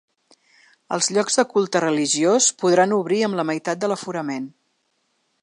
Els 0.95 1.09
llocs 1.17 1.37
de 1.41 1.45
culte 1.51 1.81
religiós 1.85 2.49
podran 2.65 2.97
obrir 2.99 3.21
amb 3.29 3.41
la 3.41 3.47
meitat 3.51 3.85
de 3.85 3.93
l’aforament. 3.93 4.51